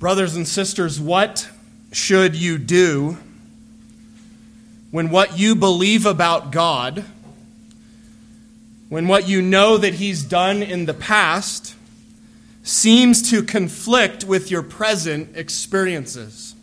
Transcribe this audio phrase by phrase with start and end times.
[0.00, 1.46] Brothers and sisters, what
[1.92, 3.18] should you do
[4.90, 7.04] when what you believe about God,
[8.88, 11.74] when what you know that He's done in the past,
[12.62, 16.54] seems to conflict with your present experiences?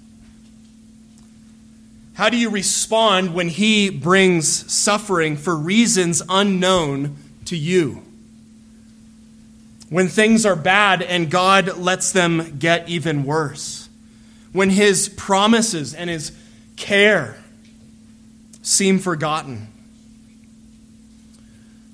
[2.16, 8.07] How do you respond when He brings suffering for reasons unknown to you?
[9.90, 13.90] When things are bad and God lets them get even worse,
[14.52, 16.32] when His promises and His
[16.76, 17.38] care
[18.62, 19.68] seem forgotten.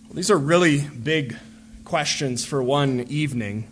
[0.06, 1.38] Well, these are really big
[1.86, 3.68] questions for one evening.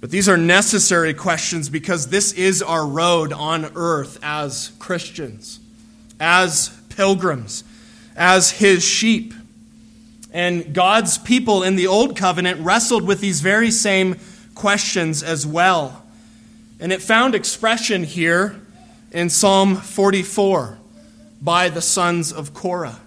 [0.00, 5.60] But these are necessary questions because this is our road on earth as Christians,
[6.18, 7.64] as pilgrims,
[8.16, 9.34] as His sheep.
[10.32, 14.16] And God's people in the Old Covenant wrestled with these very same
[14.54, 16.04] questions as well.
[16.78, 18.60] And it found expression here
[19.10, 20.78] in Psalm 44
[21.42, 23.00] by the sons of Korah.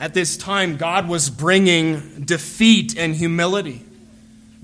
[0.00, 3.84] At this time, God was bringing defeat and humility.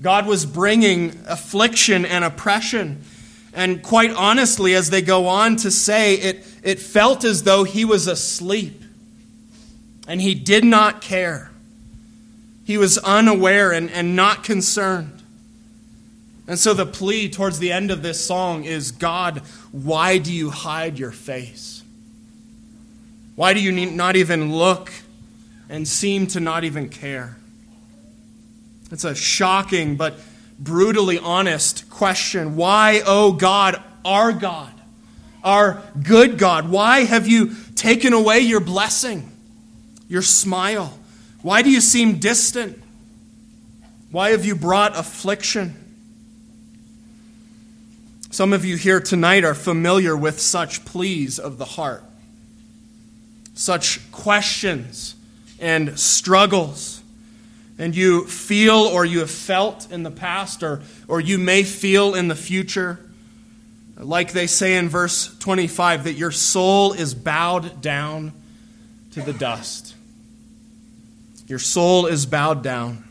[0.01, 3.03] God was bringing affliction and oppression.
[3.53, 7.85] And quite honestly, as they go on to say, it, it felt as though he
[7.85, 8.84] was asleep
[10.07, 11.51] and he did not care.
[12.65, 15.21] He was unaware and, and not concerned.
[16.47, 20.51] And so the plea towards the end of this song is God, why do you
[20.51, 21.83] hide your face?
[23.35, 24.91] Why do you not even look
[25.69, 27.37] and seem to not even care?
[28.91, 30.19] It's a shocking but
[30.59, 32.55] brutally honest question.
[32.55, 34.71] Why, oh God, our God,
[35.43, 39.34] our good God, why have you taken away your blessing?
[40.07, 40.97] Your smile?
[41.41, 42.81] Why do you seem distant?
[44.11, 45.75] Why have you brought affliction?
[48.31, 52.03] Some of you here tonight are familiar with such pleas of the heart,
[53.53, 55.15] such questions
[55.59, 57.01] and struggles.
[57.77, 62.15] And you feel or you have felt in the past, or, or you may feel
[62.15, 62.99] in the future,
[63.97, 68.33] like they say in verse 25, that your soul is bowed down
[69.11, 69.94] to the dust.
[71.47, 73.03] Your soul is bowed down.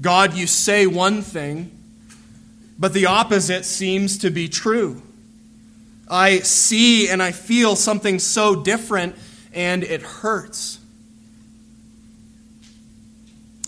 [0.00, 1.70] God, you say one thing,
[2.78, 5.02] but the opposite seems to be true.
[6.08, 9.16] I see and I feel something so different,
[9.52, 10.78] and it hurts.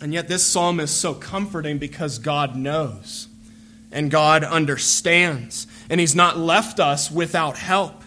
[0.00, 3.27] And yet, this psalm is so comforting because God knows
[3.91, 8.05] and God understands, and He's not left us without help.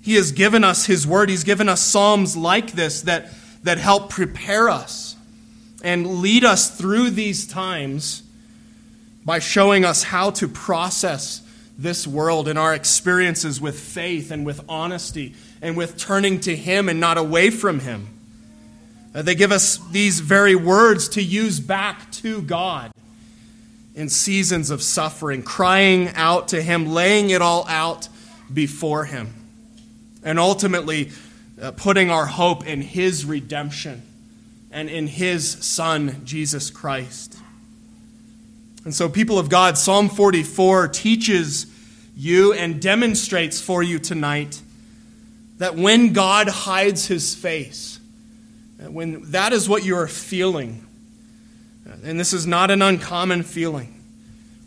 [0.00, 4.10] He has given us His word, He's given us psalms like this that that help
[4.10, 5.16] prepare us
[5.82, 8.22] and lead us through these times
[9.24, 11.42] by showing us how to process
[11.78, 16.88] this world and our experiences with faith and with honesty and with turning to Him
[16.88, 18.08] and not away from Him.
[19.14, 22.92] Uh, they give us these very words to use back to God
[23.94, 28.08] in seasons of suffering, crying out to Him, laying it all out
[28.52, 29.34] before Him.
[30.24, 31.10] And ultimately,
[31.62, 34.02] uh, putting our hope in His redemption
[34.72, 37.38] and in His Son, Jesus Christ.
[38.84, 41.66] And so, people of God, Psalm 44 teaches
[42.16, 44.60] you and demonstrates for you tonight
[45.58, 48.00] that when God hides His face,
[48.78, 50.84] when that is what you are feeling,
[52.02, 54.02] and this is not an uncommon feeling,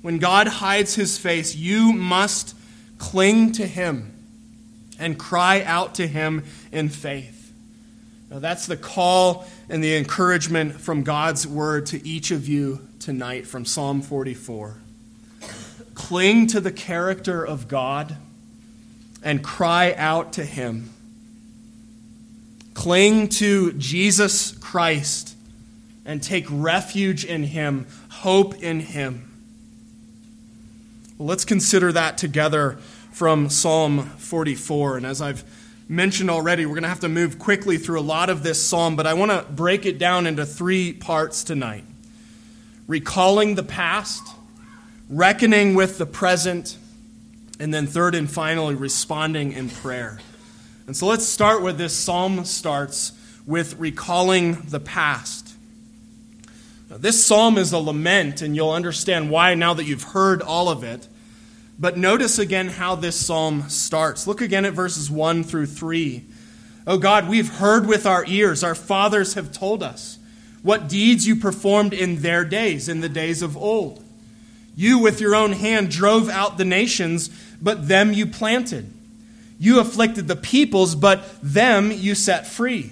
[0.01, 2.55] when God hides His face, you must
[3.00, 4.15] cling to Him
[5.00, 7.53] and cry out to Him in faith.
[8.29, 13.45] Now, that's the call and the encouragement from God's word to each of you tonight
[13.45, 14.78] from Psalm 44.
[15.94, 18.17] Cling to the character of God
[19.23, 20.89] and cry out to Him.
[22.73, 25.35] Cling to Jesus Christ
[26.05, 29.31] and take refuge in Him, hope in Him.
[31.17, 32.78] Well, let's consider that together
[33.16, 34.97] from Psalm 44.
[34.97, 35.46] And as I've
[35.88, 38.97] mentioned already, we're going to have to move quickly through a lot of this psalm,
[38.97, 41.85] but I want to break it down into three parts tonight
[42.88, 44.22] recalling the past,
[45.09, 46.78] reckoning with the present,
[47.58, 50.20] and then third and finally, responding in prayer.
[50.85, 53.14] And so let's start with this psalm starts
[53.47, 55.53] with recalling the past.
[56.90, 60.68] Now, this psalm is a lament, and you'll understand why now that you've heard all
[60.68, 61.08] of it.
[61.77, 64.27] But notice again how this psalm starts.
[64.27, 66.23] Look again at verses 1 through 3.
[66.87, 70.17] Oh God, we've heard with our ears, our fathers have told us
[70.61, 74.03] what deeds you performed in their days, in the days of old.
[74.75, 77.29] You with your own hand drove out the nations,
[77.61, 78.91] but them you planted.
[79.59, 82.91] You afflicted the peoples, but them you set free.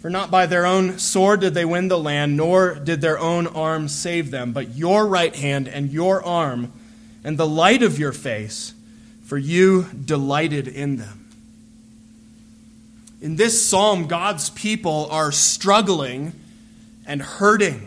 [0.00, 3.46] For not by their own sword did they win the land, nor did their own
[3.46, 6.72] arm save them, but your right hand and your arm
[7.24, 8.74] and the light of your face,
[9.24, 11.28] for you delighted in them.
[13.20, 16.32] In this psalm, God's people are struggling
[17.06, 17.86] and hurting.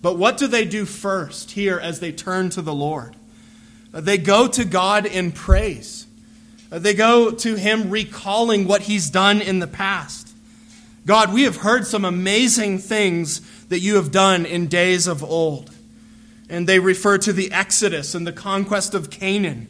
[0.00, 3.16] But what do they do first here as they turn to the Lord?
[3.92, 6.06] Uh, they go to God in praise.
[6.70, 10.32] Uh, they go to Him recalling what He's done in the past.
[11.06, 15.73] God, we have heard some amazing things that you have done in days of old.
[16.48, 19.68] And they refer to the Exodus and the conquest of Canaan,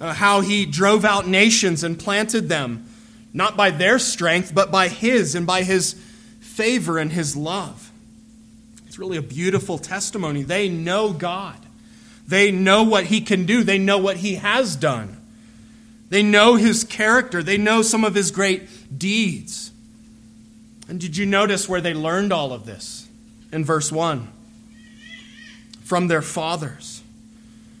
[0.00, 2.88] uh, how He drove out nations and planted them,
[3.32, 5.94] not by their strength, but by His and by His
[6.40, 7.90] favor and His love.
[8.86, 10.42] It's really a beautiful testimony.
[10.42, 11.58] They know God.
[12.26, 13.62] They know what he can do.
[13.62, 15.20] They know what he has done.
[16.08, 17.42] They know his character.
[17.42, 19.70] They know some of his great deeds.
[20.88, 23.06] And did you notice where they learned all of this?
[23.52, 24.32] In verse 1
[25.86, 27.02] from their fathers.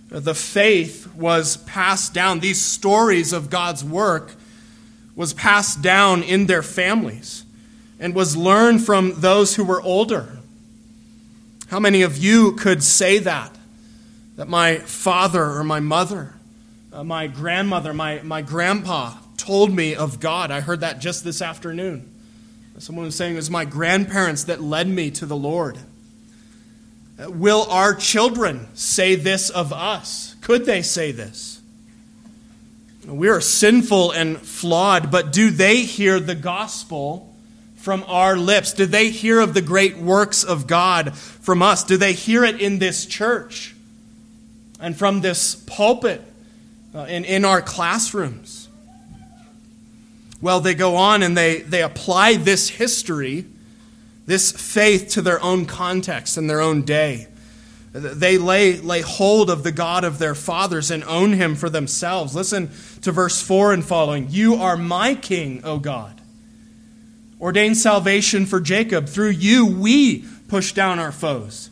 [0.08, 2.40] The faith was passed down.
[2.40, 4.34] These stories of God's work
[5.14, 7.44] was passed down in their families
[7.98, 10.36] and was learned from those who were older
[11.68, 13.52] how many of you could say that?
[14.36, 16.34] That my father or my mother,
[16.92, 20.50] uh, my grandmother, my, my grandpa told me of God.
[20.50, 22.12] I heard that just this afternoon.
[22.78, 25.78] Someone was saying it was my grandparents that led me to the Lord.
[27.18, 30.36] Uh, will our children say this of us?
[30.40, 31.60] Could they say this?
[33.06, 37.32] We are sinful and flawed, but do they hear the gospel
[37.76, 38.72] from our lips?
[38.72, 41.84] Do they hear of the great works of God from us?
[41.84, 43.76] Do they hear it in this church
[44.80, 46.20] and from this pulpit
[46.94, 48.68] uh, and in our classrooms?
[50.42, 53.46] Well, they go on and they, they apply this history,
[54.26, 57.28] this faith, to their own context and their own day.
[57.92, 62.34] They lay, lay hold of the God of their fathers and own him for themselves.
[62.34, 62.70] Listen
[63.02, 64.26] to verse 4 and following.
[64.28, 66.16] You are my king, O God
[67.40, 69.08] ordained salvation for Jacob.
[69.08, 71.70] Through you, we push down our foes.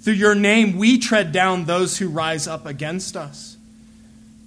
[0.00, 3.56] Through your name, we tread down those who rise up against us.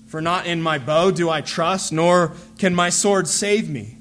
[0.08, 3.97] For not in my bow do I trust, nor can my sword save me.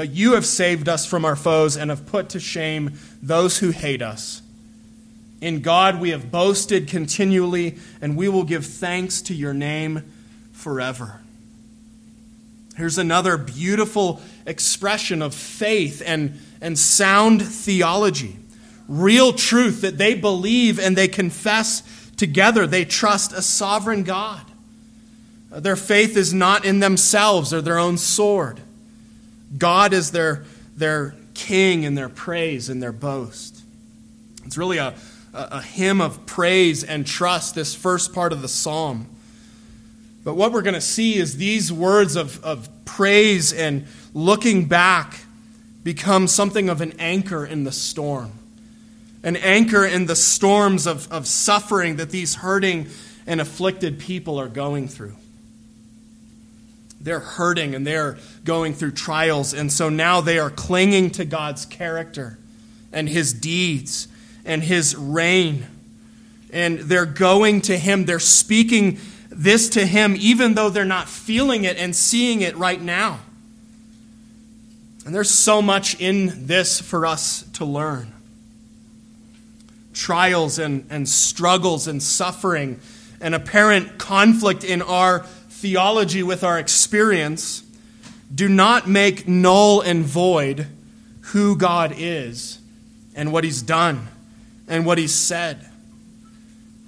[0.00, 3.68] But you have saved us from our foes and have put to shame those who
[3.68, 4.40] hate us.
[5.42, 10.10] In God we have boasted continually, and we will give thanks to your name
[10.52, 11.20] forever.
[12.78, 18.38] Here's another beautiful expression of faith and, and sound theology.
[18.88, 21.82] Real truth that they believe and they confess
[22.16, 22.66] together.
[22.66, 24.46] They trust a sovereign God.
[25.50, 28.62] Their faith is not in themselves or their own sword.
[29.56, 30.44] God is their,
[30.76, 33.62] their king and their praise and their boast.
[34.44, 34.94] It's really a,
[35.32, 39.06] a, a hymn of praise and trust, this first part of the psalm.
[40.22, 45.20] But what we're going to see is these words of, of praise and looking back
[45.82, 48.32] become something of an anchor in the storm.
[49.22, 52.88] An anchor in the storms of, of suffering that these hurting
[53.26, 55.16] and afflicted people are going through.
[57.00, 61.64] They're hurting and they're going through trials, and so now they are clinging to God's
[61.64, 62.38] character
[62.92, 64.08] and His deeds
[64.44, 65.66] and His reign.
[66.52, 68.98] And they're going to Him, they're speaking
[69.30, 73.20] this to Him, even though they're not feeling it and seeing it right now.
[75.06, 78.12] And there's so much in this for us to learn
[79.92, 82.80] trials and, and struggles and suffering
[83.20, 85.26] and apparent conflict in our
[85.60, 87.62] theology with our experience
[88.34, 90.66] do not make null and void
[91.20, 92.58] who God is
[93.14, 94.08] and what He's done
[94.66, 95.66] and what He's said.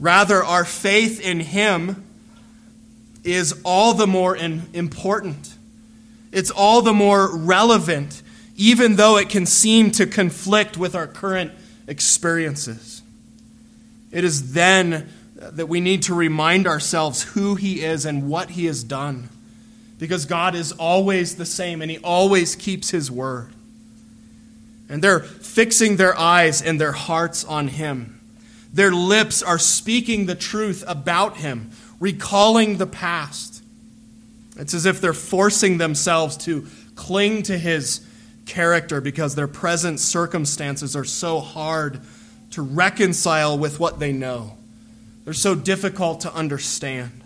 [0.01, 2.03] Rather, our faith in Him
[3.25, 5.55] is all the more important.
[6.33, 8.23] It's all the more relevant,
[8.57, 11.53] even though it can seem to conflict with our current
[11.87, 13.03] experiences.
[14.11, 15.11] It is then
[15.51, 19.29] that we need to remind ourselves who He is and what He has done.
[19.99, 23.53] Because God is always the same and He always keeps His word.
[24.89, 28.21] And they're fixing their eyes and their hearts on Him.
[28.73, 31.71] Their lips are speaking the truth about Him
[32.03, 33.63] recalling the past.
[34.57, 38.05] It's as if they're forcing themselves to cling to his
[38.45, 42.01] character because their present circumstances are so hard
[42.51, 44.57] to reconcile with what they know.
[45.25, 47.21] They're so difficult to understand.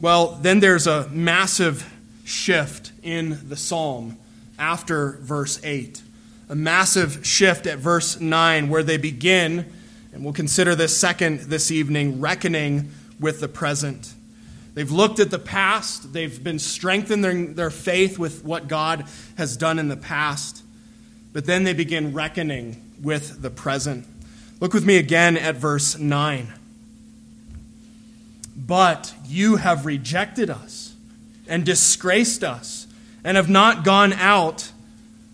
[0.00, 1.90] Well, then there's a massive
[2.24, 4.16] shift in the psalm
[4.58, 6.02] after verse 8.
[6.48, 9.70] A massive shift at verse 9 where they begin,
[10.12, 14.14] and we'll consider this second this evening, reckoning with the present.
[14.74, 19.04] They've looked at the past, they've been strengthening their faith with what God
[19.36, 20.62] has done in the past,
[21.32, 24.06] but then they begin reckoning with the present.
[24.60, 26.52] Look with me again at verse 9.
[28.54, 30.94] But you have rejected us
[31.48, 32.86] and disgraced us
[33.24, 34.70] and have not gone out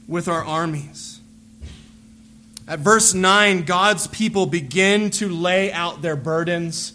[0.06, 1.20] with our armies.
[2.68, 6.92] At verse 9, God's people begin to lay out their burdens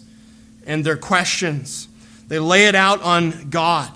[0.66, 1.86] and their questions.
[2.28, 3.90] They lay it out on God.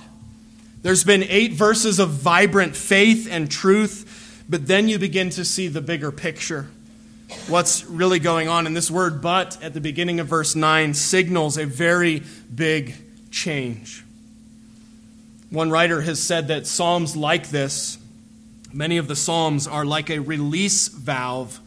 [0.83, 5.69] There's been eight verses of vibrant faith and truth, but then you begin to see
[5.69, 6.69] the bigger picture.
[7.49, 8.67] What's really going on?
[8.67, 12.23] And this word but at the beginning of verse 9 signals a very
[12.55, 12.95] big
[13.31, 14.05] change.
[15.51, 17.99] One writer has said that Psalms like this,
[18.73, 21.61] many of the Psalms, are like a release valve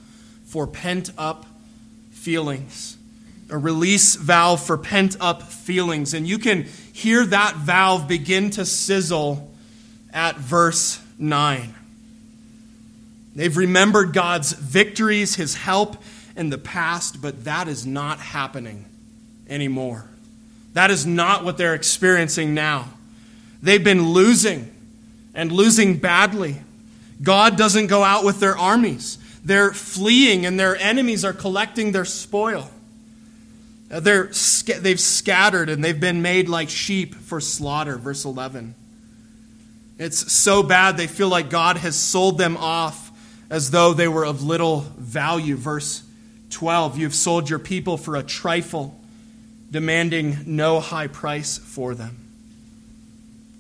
[0.46, 1.46] for pent up
[2.12, 2.98] feelings.
[3.50, 6.14] A release valve for pent up feelings.
[6.14, 9.52] And you can hear that valve begin to sizzle
[10.14, 11.74] at verse 9.
[13.40, 15.96] They've remembered God's victories, his help
[16.36, 18.84] in the past, but that is not happening
[19.48, 20.04] anymore.
[20.74, 22.90] That is not what they're experiencing now.
[23.64, 24.70] They've been losing
[25.34, 26.58] and losing badly.
[27.24, 29.18] God doesn't go out with their armies.
[29.42, 32.70] They're fleeing, and their enemies are collecting their spoil.
[33.90, 34.32] Uh, they're,
[34.82, 38.76] they've scattered and they've been made like sheep for slaughter, verse 11.
[39.98, 43.09] It's so bad they feel like God has sold them off
[43.50, 45.56] as though they were of little value.
[45.56, 46.04] Verse
[46.50, 49.00] 12 You've sold your people for a trifle,
[49.72, 52.18] demanding no high price for them.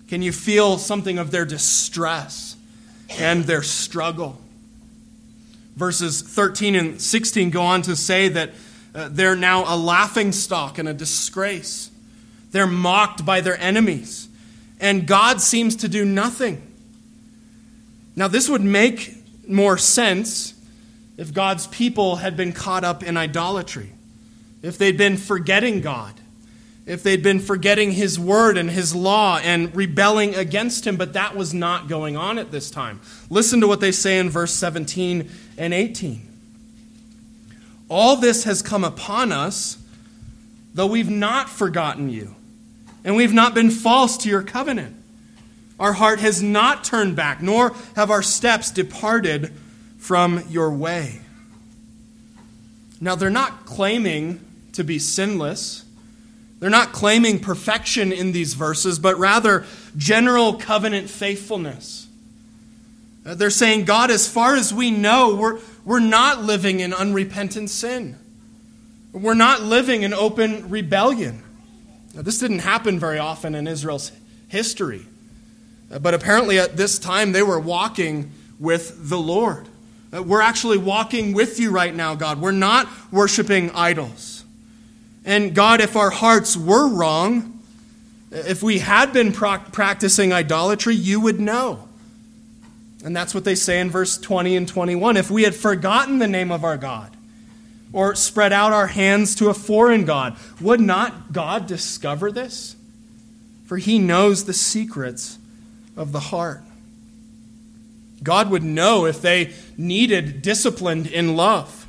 [0.08, 2.56] Can you feel something of their distress
[3.20, 4.40] and their struggle?
[5.76, 8.52] Verses 13 and 16 go on to say that
[8.94, 11.92] uh, they're now a laughing stock and a disgrace.
[12.52, 14.28] They're mocked by their enemies,
[14.80, 16.66] and God seems to do nothing.
[18.16, 19.19] Now, this would make
[19.50, 20.54] more sense
[21.18, 23.92] if God's people had been caught up in idolatry,
[24.62, 26.14] if they'd been forgetting God
[26.90, 31.36] if they'd been forgetting his word and his law and rebelling against him, but that
[31.36, 33.00] was not going on at this time.
[33.30, 35.30] Listen to what they say in verse 17
[35.60, 36.28] and 18.
[37.90, 39.78] All this has come upon us,
[40.74, 42.34] though we've not forgotten you,
[43.04, 44.96] and we've not been false to your covenant.
[45.80, 49.54] Our heart has not turned back, nor have our steps departed
[49.98, 51.22] from your way.
[53.00, 55.86] Now, they're not claiming to be sinless.
[56.60, 62.08] They're not claiming perfection in these verses, but rather general covenant faithfulness.
[63.26, 67.70] Uh, they're saying, God, as far as we know, we're, we're not living in unrepentant
[67.70, 68.18] sin.
[69.14, 71.44] We're not living in open rebellion.
[72.14, 74.12] Now, this didn't happen very often in Israel's
[74.50, 75.06] history.
[75.90, 79.68] But apparently, at this time, they were walking with the Lord.
[80.14, 82.40] Uh, we're actually walking with you right now, God.
[82.40, 84.44] We're not worshiping idols.
[85.26, 87.60] And God, if our hearts were wrong,
[88.32, 91.88] if we had been practicing idolatry, you would know.
[93.04, 95.18] And that's what they say in verse 20 and 21.
[95.18, 97.16] If we had forgotten the name of our God,
[97.92, 102.76] or spread out our hands to a foreign God, would not God discover this?
[103.66, 105.39] For he knows the secrets
[106.00, 106.62] of the heart.
[108.24, 111.88] God would know if they needed disciplined in love.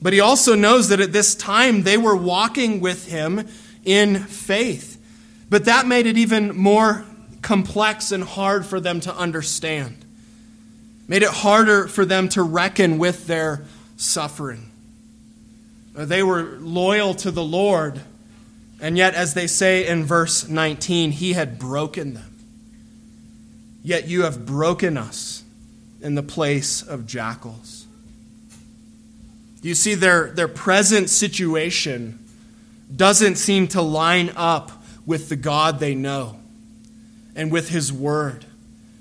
[0.00, 3.48] But he also knows that at this time they were walking with him
[3.84, 4.98] in faith.
[5.48, 7.04] But that made it even more
[7.40, 10.04] complex and hard for them to understand.
[11.08, 13.64] Made it harder for them to reckon with their
[13.96, 14.70] suffering.
[15.96, 18.00] Uh, they were loyal to the Lord,
[18.80, 22.31] and yet, as they say in verse 19, He had broken them.
[23.82, 25.42] Yet you have broken us
[26.00, 27.86] in the place of jackals.
[29.62, 32.18] You see, their, their present situation
[32.94, 36.38] doesn't seem to line up with the God they know
[37.34, 38.44] and with His Word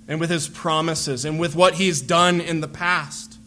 [0.08, 3.38] and with His promises and with what He's done in the past.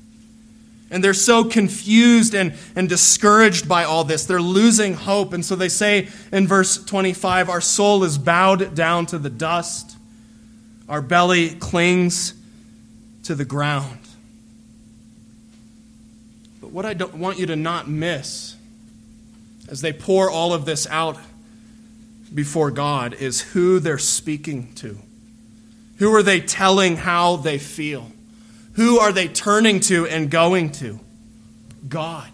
[0.91, 4.26] And they're so confused and, and discouraged by all this.
[4.26, 5.33] They're losing hope.
[5.33, 9.97] And so they say in verse 25 Our soul is bowed down to the dust,
[10.88, 12.35] our belly clings
[13.25, 13.99] to the ground
[16.64, 18.57] But what I don't want you to not miss
[19.69, 21.19] as they pour all of this out
[22.33, 24.99] before God is who they're speaking to.
[25.99, 28.11] Who are they telling how they feel?
[28.76, 31.00] Who are they turning to and going to?
[31.87, 32.31] God.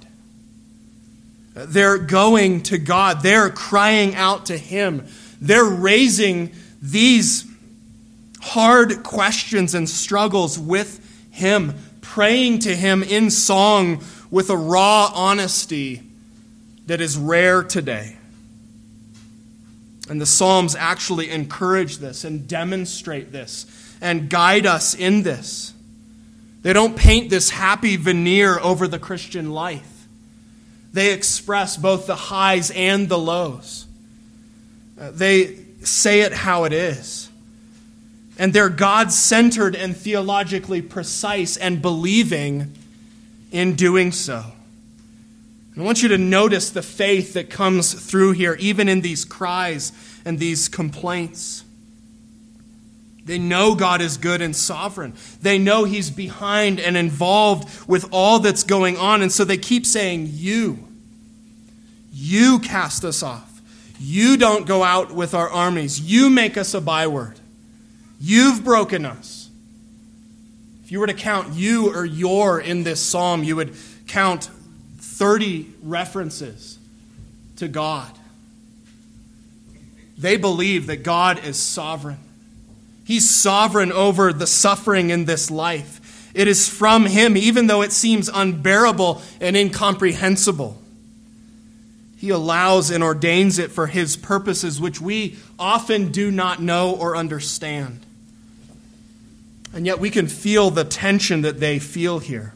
[1.54, 3.24] They're going to God.
[3.24, 5.08] They're crying out to Him.
[5.40, 7.49] They're raising these
[8.40, 16.02] hard questions and struggles with Him, praying to Him in song with a raw honesty
[16.86, 18.16] that is rare today.
[20.08, 23.66] And the Psalms actually encourage this and demonstrate this
[24.00, 25.72] and guide us in this.
[26.62, 30.06] They don't paint this happy veneer over the Christian life,
[30.92, 33.86] they express both the highs and the lows.
[35.00, 37.29] Uh, they say it how it is.
[38.40, 42.72] And they're God centered and theologically precise and believing
[43.52, 44.42] in doing so.
[45.76, 49.92] I want you to notice the faith that comes through here, even in these cries
[50.24, 51.64] and these complaints.
[53.26, 55.12] They know God is good and sovereign.
[55.42, 59.20] They know He's behind and involved with all that's going on.
[59.20, 60.88] And so they keep saying, You.
[62.10, 63.60] You cast us off.
[63.98, 66.00] You don't go out with our armies.
[66.00, 67.39] You make us a byword.
[68.20, 69.48] You've broken us.
[70.84, 73.74] If you were to count you or your in this psalm, you would
[74.06, 74.50] count
[74.98, 76.78] 30 references
[77.56, 78.10] to God.
[80.18, 82.18] They believe that God is sovereign.
[83.04, 86.30] He's sovereign over the suffering in this life.
[86.34, 90.80] It is from Him, even though it seems unbearable and incomprehensible.
[92.18, 97.16] He allows and ordains it for His purposes, which we often do not know or
[97.16, 98.04] understand.
[99.72, 102.54] And yet we can feel the tension that they feel here.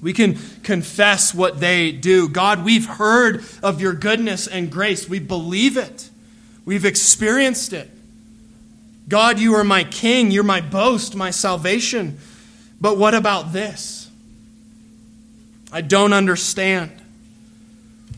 [0.00, 2.28] We can confess what they do.
[2.28, 5.08] God, we've heard of your goodness and grace.
[5.08, 6.10] We believe it.
[6.64, 7.90] We've experienced it.
[9.08, 10.30] God, you are my king.
[10.30, 12.18] You're my boast, my salvation.
[12.80, 14.08] But what about this?
[15.72, 16.92] I don't understand.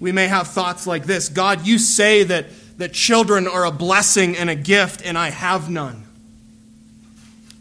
[0.00, 2.46] We may have thoughts like this God, you say that,
[2.78, 6.04] that children are a blessing and a gift, and I have none.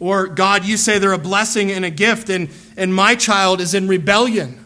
[0.00, 3.74] Or, God, you say they're a blessing and a gift, and, and my child is
[3.74, 4.64] in rebellion.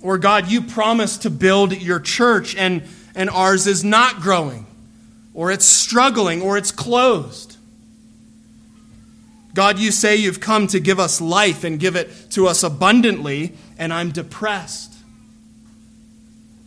[0.00, 2.82] Or, God, you promised to build your church, and,
[3.14, 4.66] and ours is not growing,
[5.34, 7.58] or it's struggling, or it's closed.
[9.52, 13.54] God, you say you've come to give us life and give it to us abundantly,
[13.76, 14.94] and I'm depressed.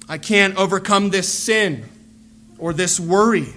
[0.08, 1.86] I can't overcome this sin
[2.60, 3.48] or this worry.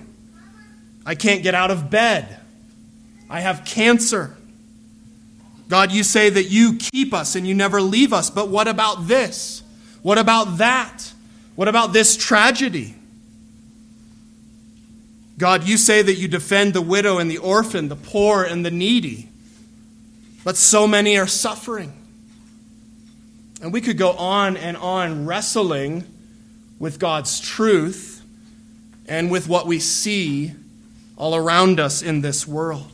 [1.04, 2.40] I can't get out of bed.
[3.28, 4.37] I have cancer.
[5.68, 9.06] God, you say that you keep us and you never leave us, but what about
[9.08, 9.62] this?
[10.02, 11.12] What about that?
[11.56, 12.94] What about this tragedy?
[15.38, 18.70] God, you say that you defend the widow and the orphan, the poor and the
[18.70, 19.28] needy,
[20.44, 21.92] but so many are suffering.
[23.60, 26.04] And we could go on and on wrestling
[26.78, 28.22] with God's truth
[29.08, 30.52] and with what we see
[31.16, 32.93] all around us in this world.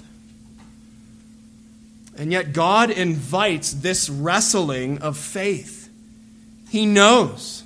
[2.20, 5.88] And yet, God invites this wrestling of faith.
[6.68, 7.62] He knows,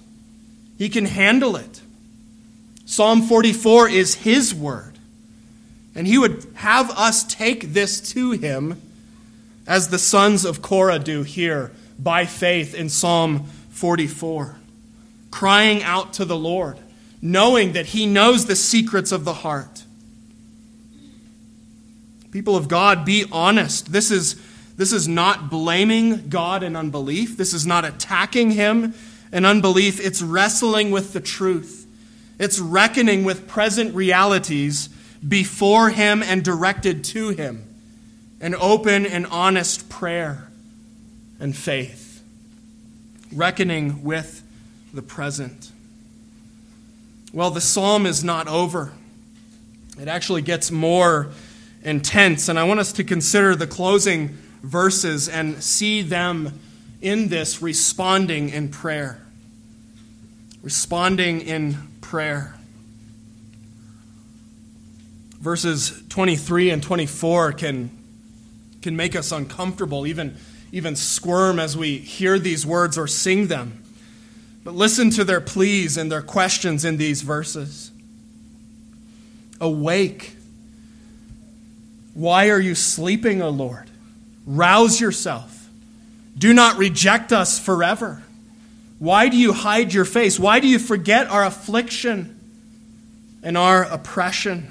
[0.78, 1.80] He can handle it.
[2.86, 4.96] Psalm 44 is His word.
[5.96, 8.80] And He would have us take this to Him
[9.66, 14.56] as the sons of Korah do here by faith in Psalm 44,
[15.32, 16.78] crying out to the Lord,
[17.20, 19.83] knowing that He knows the secrets of the heart.
[22.34, 23.92] People of God, be honest.
[23.92, 24.34] This is,
[24.76, 27.36] this is not blaming God in unbelief.
[27.36, 28.92] This is not attacking Him
[29.32, 30.04] in unbelief.
[30.04, 31.86] It's wrestling with the truth.
[32.40, 34.88] It's reckoning with present realities
[35.26, 37.62] before Him and directed to Him.
[38.40, 40.48] An open and honest prayer
[41.38, 42.20] and faith.
[43.32, 44.42] Reckoning with
[44.92, 45.70] the present.
[47.32, 48.92] Well, the psalm is not over.
[50.00, 51.28] It actually gets more
[51.84, 52.48] intense.
[52.48, 56.58] And I want us to consider the closing verses and see them
[57.00, 59.20] in this responding in prayer.
[60.62, 62.54] Responding in prayer.
[65.38, 67.90] Verses 23 and 24 can,
[68.80, 70.38] can make us uncomfortable, even,
[70.72, 73.82] even squirm as we hear these words or sing them.
[74.64, 77.90] But listen to their pleas and their questions in these verses.
[79.60, 80.34] Awake
[82.14, 83.90] why are you sleeping, O Lord?
[84.46, 85.68] Rouse yourself.
[86.38, 88.22] Do not reject us forever.
[88.98, 90.38] Why do you hide your face?
[90.38, 92.38] Why do you forget our affliction
[93.42, 94.70] and our oppression?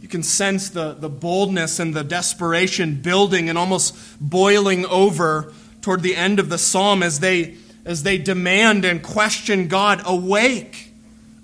[0.00, 5.52] You can sense the, the boldness and the desperation building and almost boiling over
[5.82, 10.92] toward the end of the psalm as they, as they demand and question God Awake,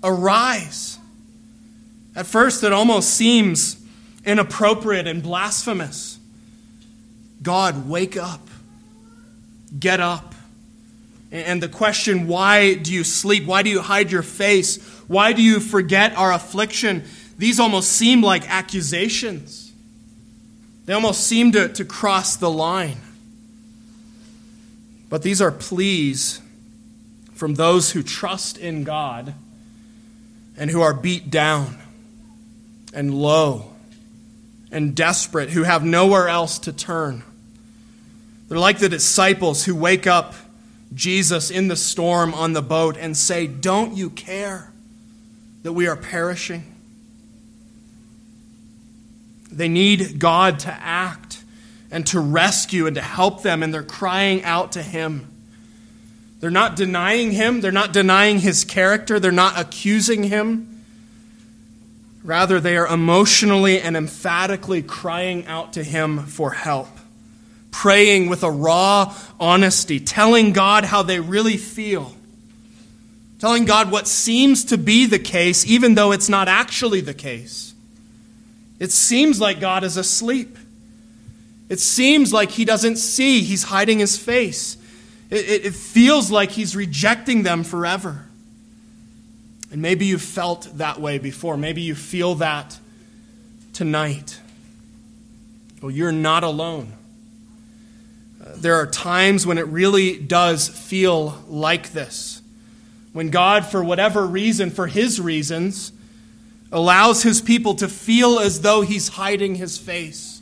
[0.03, 0.97] arise.
[2.15, 3.80] At first, it almost seems
[4.25, 6.19] inappropriate and blasphemous.
[7.41, 8.47] God, wake up,
[9.77, 10.35] get up.
[11.31, 13.45] And the question, why do you sleep?
[13.45, 14.77] Why do you hide your face?
[15.07, 17.03] Why do you forget our affliction?
[17.37, 19.71] These almost seem like accusations.
[20.85, 22.97] They almost seem to, to cross the line.
[25.09, 26.41] But these are pleas
[27.33, 29.33] from those who trust in God
[30.57, 31.77] and who are beat down
[32.93, 33.70] and low
[34.71, 37.23] and desperate, who have nowhere else to turn.
[38.47, 40.33] They're like the disciples who wake up
[40.93, 44.71] Jesus in the storm on the boat and say, Don't you care
[45.63, 46.63] that we are perishing?
[49.51, 51.43] They need God to act
[51.91, 55.27] and to rescue and to help them, and they're crying out to Him.
[56.39, 60.70] They're not denying Him, they're not denying His character, they're not accusing Him.
[62.23, 66.89] Rather, they are emotionally and emphatically crying out to Him for help,
[67.71, 72.15] praying with a raw honesty, telling God how they really feel,
[73.39, 77.73] telling God what seems to be the case, even though it's not actually the case.
[78.79, 80.57] It seems like God is asleep.
[81.69, 84.77] It seems like He doesn't see, He's hiding His face.
[85.31, 88.27] It, it, it feels like He's rejecting them forever.
[89.71, 91.55] And maybe you've felt that way before.
[91.55, 92.77] Maybe you feel that
[93.73, 94.39] tonight.
[95.81, 96.91] Well, you're not alone.
[98.41, 102.41] Uh, there are times when it really does feel like this.
[103.13, 105.93] When God, for whatever reason, for His reasons,
[106.71, 110.41] allows His people to feel as though He's hiding His face,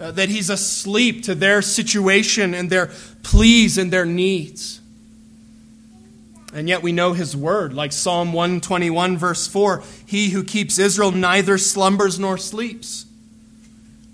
[0.00, 2.90] uh, that He's asleep to their situation and their
[3.22, 4.80] pleas and their needs.
[6.56, 11.12] And yet we know his word, like Psalm 121, verse 4 He who keeps Israel
[11.12, 13.04] neither slumbers nor sleeps.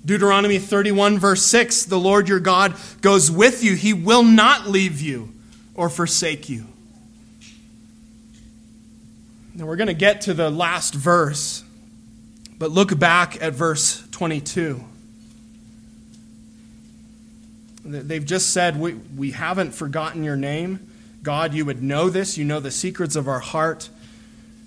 [0.05, 5.01] Deuteronomy 31, verse 6 The Lord your God goes with you, he will not leave
[5.01, 5.33] you
[5.77, 6.67] or forsake you.
[9.55, 11.63] Now we're going to get to the last verse,
[12.59, 14.83] but look back at verse 22.
[17.85, 20.89] They've just said, We, we haven't forgotten your name.
[21.23, 22.37] God, you would know this.
[22.37, 23.89] You know the secrets of our heart.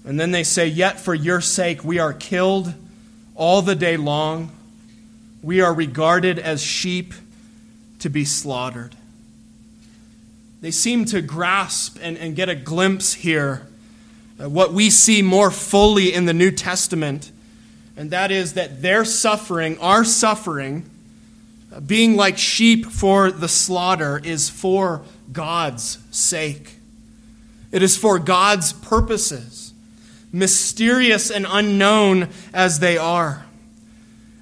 [0.05, 2.73] And then they say, Yet for your sake we are killed
[3.35, 4.51] all the day long.
[5.41, 7.13] We are regarded as sheep
[7.99, 8.95] to be slaughtered.
[10.61, 13.67] They seem to grasp and, and get a glimpse here
[14.37, 17.31] what we see more fully in the New Testament,
[17.95, 20.89] and that is that their suffering, our suffering,
[21.85, 26.75] being like sheep for the slaughter, is for God's sake.
[27.71, 29.73] It is for God's purposes,
[30.31, 33.45] mysterious and unknown as they are.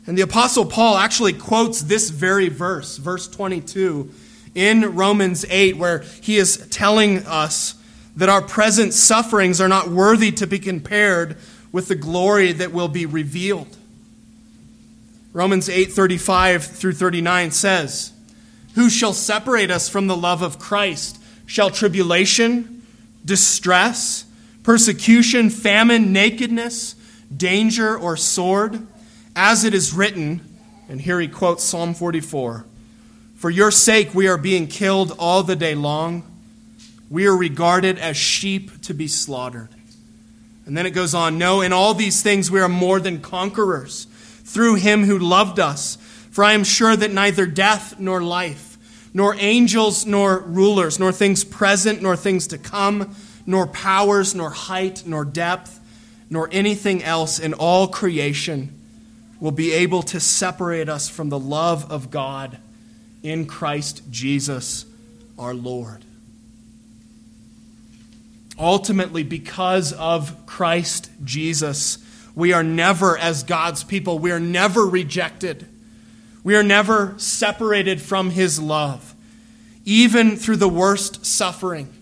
[0.06, 4.12] And the Apostle Paul actually quotes this very verse, verse 22,
[4.54, 7.76] in Romans 8, where he is telling us
[8.16, 11.38] that our present sufferings are not worthy to be compared
[11.72, 13.76] with the glory that will be revealed.
[15.32, 18.12] Romans 8 35 through 39 says,
[18.76, 21.20] who shall separate us from the love of Christ?
[21.46, 22.84] Shall tribulation,
[23.24, 24.26] distress,
[24.64, 26.96] persecution, famine, nakedness,
[27.36, 28.86] danger, or sword?
[29.36, 30.42] As it is written,
[30.88, 32.66] and here he quotes Psalm 44
[33.36, 36.24] For your sake we are being killed all the day long.
[37.10, 39.70] We are regarded as sheep to be slaughtered.
[40.66, 44.06] And then it goes on No, in all these things we are more than conquerors
[44.44, 45.98] through him who loved us.
[46.34, 48.80] For I am sure that neither death nor life,
[49.14, 53.16] nor angels nor rulers, nor things present nor things to come,
[53.46, 55.80] nor powers, nor height, nor depth,
[56.32, 58.76] nor anything else in all creation
[59.40, 62.58] will be able to separate us from the love of God
[63.22, 64.88] in Christ Jesus
[65.38, 66.04] our Lord.
[68.58, 72.00] Ultimately, because of Christ Jesus,
[72.34, 75.68] we are never, as God's people, we are never rejected.
[76.44, 79.16] We are never separated from His love,
[79.86, 81.94] even through the worst suffering,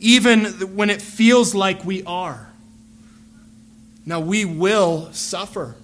[0.00, 0.44] even
[0.76, 2.50] when it feels like we are.
[4.04, 5.76] Now, we will suffer.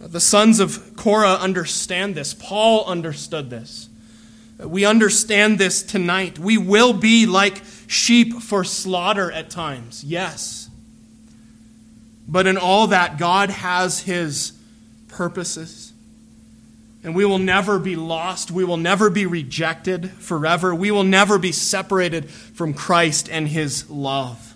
[0.00, 2.34] The sons of Korah understand this.
[2.34, 3.88] Paul understood this.
[4.58, 6.38] We understand this tonight.
[6.38, 10.70] We will be like sheep for slaughter at times, yes.
[12.26, 14.52] But in all that, God has His
[15.08, 15.91] purposes.
[17.04, 18.50] And we will never be lost.
[18.50, 20.74] We will never be rejected forever.
[20.74, 24.54] We will never be separated from Christ and His love.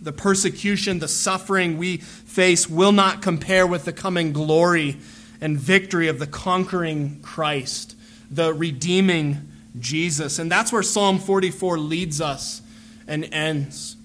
[0.00, 4.98] The persecution, the suffering we face will not compare with the coming glory
[5.40, 7.96] and victory of the conquering Christ,
[8.30, 10.38] the redeeming Jesus.
[10.38, 12.62] And that's where Psalm 44 leads us
[13.06, 13.96] and ends.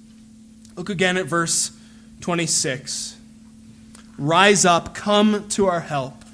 [0.76, 1.72] Look again at verse
[2.22, 3.18] 26.
[4.18, 6.25] Rise up, come to our help.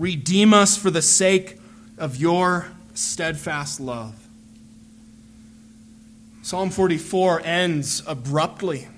[0.00, 1.58] Redeem us for the sake
[1.98, 4.14] of your steadfast love.
[6.40, 8.88] Psalm 44 ends abruptly.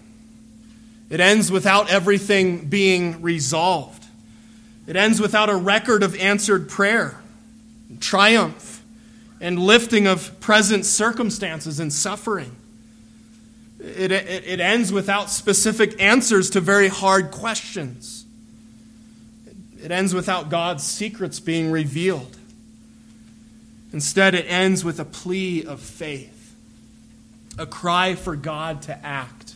[1.11, 4.05] It ends without everything being resolved.
[4.87, 7.21] It ends without a record of answered prayer,
[7.89, 8.85] and triumph,
[9.41, 12.55] and lifting of present circumstances and suffering.
[13.81, 18.22] It, it, it, ends without specific answers to very hard questions.
[19.81, 22.37] It ends without God's secrets being revealed.
[23.93, 26.55] Instead, it ends with a plea of faith,
[27.59, 29.55] a cry for God to act,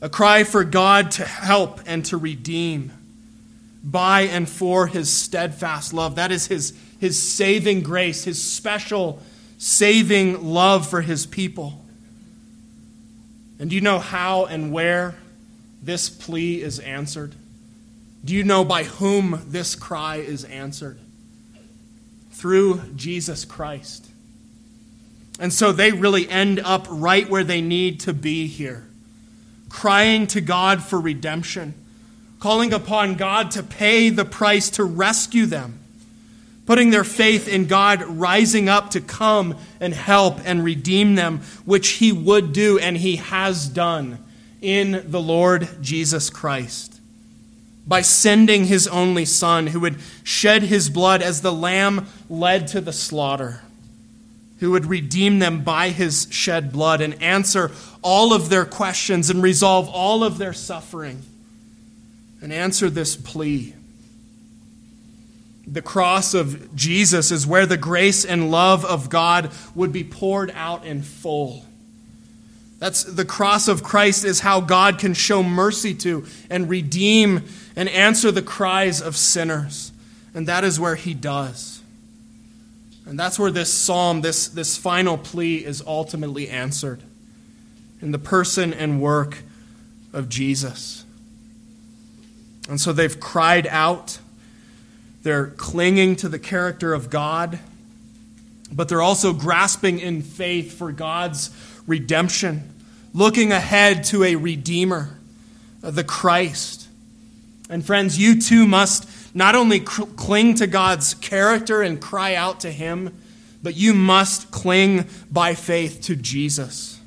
[0.00, 2.92] a cry for God to help and to redeem
[3.82, 6.16] by and for his steadfast love.
[6.16, 9.20] That is his, his saving grace, his special
[9.58, 11.84] saving love for his people.
[13.58, 15.16] And do you know how and where
[15.82, 17.34] this plea is answered?
[18.24, 20.98] Do you know by whom this cry is answered?
[22.32, 24.08] Through Jesus Christ.
[25.40, 28.86] And so they really end up right where they need to be here,
[29.68, 31.74] crying to God for redemption,
[32.40, 35.78] calling upon God to pay the price to rescue them
[36.68, 41.92] putting their faith in God rising up to come and help and redeem them, which
[41.92, 44.22] He would do and He has done
[44.60, 46.97] in the Lord Jesus Christ.
[47.88, 52.80] By sending His only Son, who would shed His blood as the lamb led to
[52.80, 53.62] the slaughter,
[54.60, 57.72] who would redeem them by His shed blood and answer
[58.02, 61.22] all of their questions and resolve all of their suffering
[62.40, 63.74] and answer this plea
[65.72, 70.50] the cross of Jesus is where the grace and love of God would be poured
[70.54, 71.64] out in full.
[72.78, 77.44] That's the cross of Christ is how God can show mercy to and redeem
[77.78, 79.92] and answer the cries of sinners.
[80.34, 81.80] And that is where he does.
[83.06, 87.00] And that's where this psalm, this, this final plea, is ultimately answered
[88.02, 89.44] in the person and work
[90.12, 91.04] of Jesus.
[92.68, 94.18] And so they've cried out
[95.22, 97.60] they're clinging to the character of God,
[98.72, 101.50] but they're also grasping in faith for God's
[101.86, 102.72] redemption,
[103.14, 105.16] looking ahead to a Redeemer,
[105.82, 106.77] uh, the Christ.
[107.68, 112.70] And friends, you too must not only cling to God's character and cry out to
[112.70, 113.16] Him,
[113.62, 117.00] but you must cling by faith to Jesus.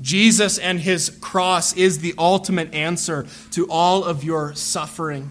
[0.00, 5.30] Jesus and His cross is the ultimate answer to all of your suffering.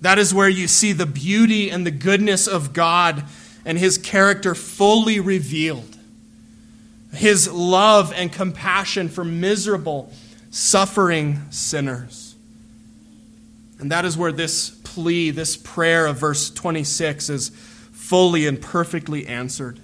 [0.00, 3.24] That is where you see the beauty and the goodness of God
[3.64, 5.96] and his character fully revealed.
[7.12, 10.12] His love and compassion for miserable,
[10.50, 12.27] suffering sinners.
[13.78, 17.50] And that is where this plea, this prayer of verse 26 is
[17.92, 19.80] fully and perfectly answered.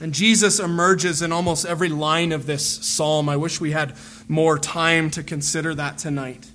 [0.00, 3.28] And Jesus emerges in almost every line of this psalm.
[3.28, 3.94] I wish we had
[4.26, 6.50] more time to consider that tonight.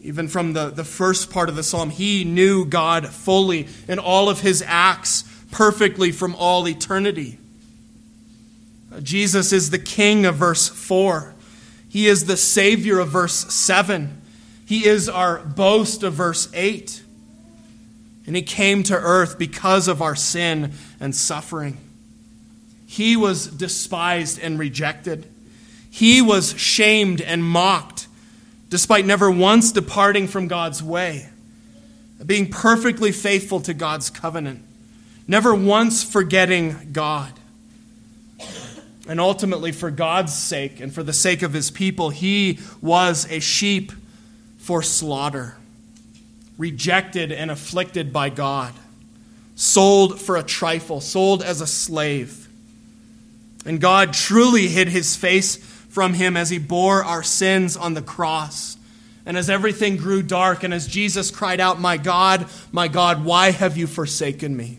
[0.00, 4.30] Even from the, the first part of the psalm, he knew God fully in all
[4.30, 7.38] of his acts perfectly from all eternity.
[9.02, 11.34] Jesus is the king of verse 4.
[11.88, 14.19] He is the savior of verse 7.
[14.70, 17.02] He is our boast of verse 8.
[18.24, 21.76] And he came to earth because of our sin and suffering.
[22.86, 25.26] He was despised and rejected.
[25.90, 28.06] He was shamed and mocked
[28.68, 31.28] despite never once departing from God's way,
[32.24, 34.62] being perfectly faithful to God's covenant,
[35.26, 37.32] never once forgetting God.
[39.08, 43.40] And ultimately, for God's sake and for the sake of his people, he was a
[43.40, 43.90] sheep
[44.70, 45.56] for slaughter,
[46.56, 48.72] rejected and afflicted by God,
[49.56, 52.48] sold for a trifle, sold as a slave.
[53.66, 58.00] And God truly hid his face from him as he bore our sins on the
[58.00, 58.76] cross
[59.26, 63.50] and as everything grew dark, and as Jesus cried out, My God, my God, why
[63.50, 64.78] have you forsaken me?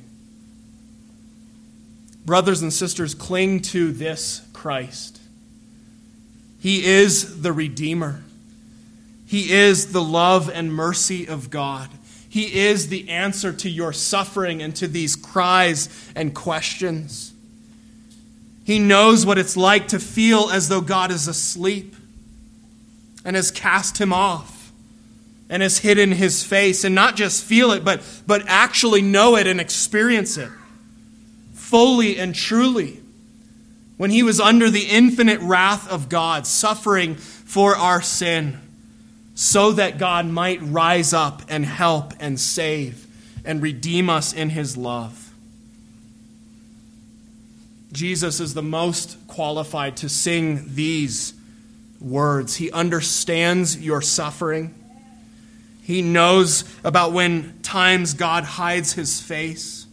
[2.26, 5.20] Brothers and sisters, cling to this Christ.
[6.62, 8.24] He is the Redeemer.
[9.32, 11.90] He is the love and mercy of God.
[12.28, 17.32] He is the answer to your suffering and to these cries and questions.
[18.66, 21.96] He knows what it's like to feel as though God is asleep
[23.24, 24.74] and has cast him off
[25.50, 29.48] and has hidden his face, and not just feel it, but, but actually know it
[29.48, 30.52] and experience it
[31.54, 33.00] fully and truly.
[33.96, 38.60] When he was under the infinite wrath of God, suffering for our sin
[39.36, 43.08] so that God might rise up and help and save
[43.46, 45.34] and redeem us in his love.
[47.92, 51.34] Jesus is the most qualified to sing these
[52.00, 52.56] words.
[52.56, 54.74] He understands your suffering.
[55.84, 59.88] He knows about when times God hides his face.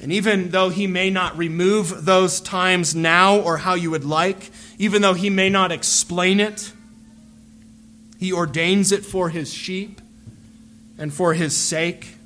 [0.00, 4.50] And even though he may not remove those times now or how you would like,
[4.78, 6.72] even though he may not explain it,
[8.18, 10.00] he ordains it for his sheep
[10.98, 12.16] and for his sake.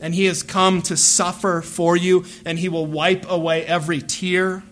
[0.00, 4.62] And he has come to suffer for you, and he will wipe away every tear.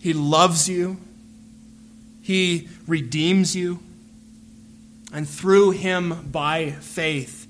[0.00, 0.98] He loves you,
[2.22, 3.80] he redeems you.
[5.12, 7.46] And through him, by faith,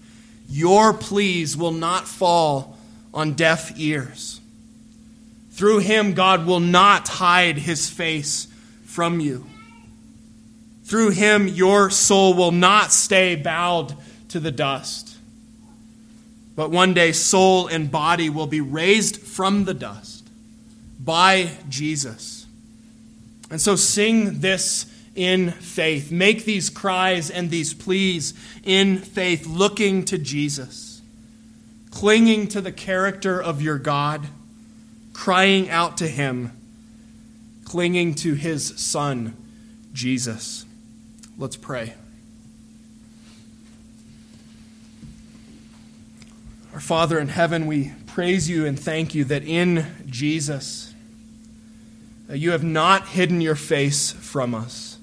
[0.48, 2.78] your pleas will not fall
[3.12, 4.40] on deaf ears.
[5.50, 8.46] Through him, God will not hide his face
[8.84, 9.46] from you.
[10.86, 13.96] Through him, your soul will not stay bowed
[14.28, 15.16] to the dust.
[16.54, 20.28] But one day, soul and body will be raised from the dust
[21.00, 22.46] by Jesus.
[23.50, 26.12] And so, sing this in faith.
[26.12, 31.02] Make these cries and these pleas in faith, looking to Jesus,
[31.90, 34.28] clinging to the character of your God,
[35.12, 36.52] crying out to him,
[37.64, 39.36] clinging to his Son,
[39.92, 40.65] Jesus.
[41.38, 41.92] Let's pray.
[46.72, 50.94] Our Father in heaven, we praise you and thank you that in Jesus
[52.30, 54.96] uh, you have not hidden your face from us.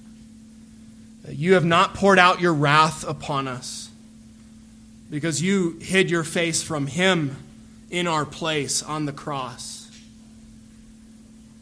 [1.27, 3.91] Uh, you have not poured out your wrath upon us
[5.11, 7.35] because you hid your face from him
[7.91, 9.91] in our place on the cross.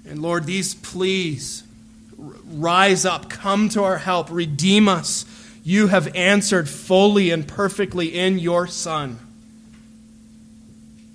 [0.07, 1.63] And Lord, these pleas
[2.21, 5.25] rise up, come to our help, redeem us.
[5.63, 9.19] You have answered fully and perfectly in your Son.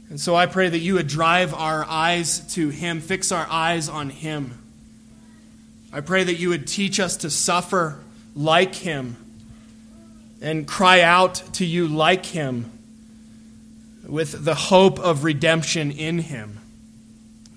[0.08, 3.88] And so I pray that you would drive our eyes to Him, fix our eyes
[3.88, 4.58] on Him.
[5.92, 7.98] I pray that you would teach us to suffer
[8.34, 9.16] like Him
[10.40, 12.70] and cry out to you like Him
[14.06, 16.55] with the hope of redemption in Him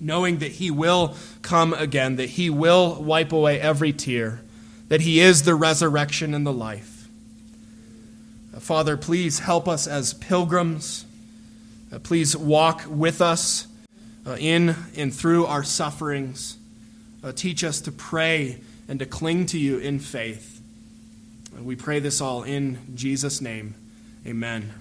[0.00, 4.40] knowing that He will come again, that He will wipe away every tear,
[4.88, 7.08] that He is the resurrection and the life.
[8.54, 11.04] Uh, Father, please help us as pilgrims.
[11.92, 13.68] Uh, please walk with us
[14.26, 16.56] uh, in and through our sufferings.
[17.34, 20.62] Teach us to pray and to cling to you in faith.
[21.60, 23.74] We pray this all in Jesus' name.
[24.26, 24.79] Amen.